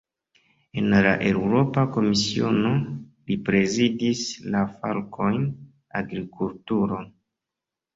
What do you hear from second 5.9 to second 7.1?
"agrikulturo".